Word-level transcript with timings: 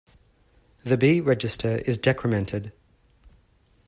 The 0.83 0.97
B 0.97 1.21
register 1.21 1.77
is 1.85 1.99
decremented. 1.99 2.71